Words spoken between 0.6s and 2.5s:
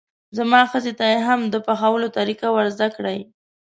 ښځې ته یې هم د پخولو طریقه